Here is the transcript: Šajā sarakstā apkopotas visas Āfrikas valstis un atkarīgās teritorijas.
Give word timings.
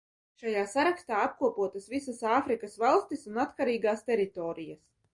Šajā 0.43 0.63
sarakstā 0.71 1.19
apkopotas 1.25 1.87
visas 1.93 2.25
Āfrikas 2.39 2.81
valstis 2.87 3.31
un 3.33 3.41
atkarīgās 3.47 4.07
teritorijas. 4.13 4.87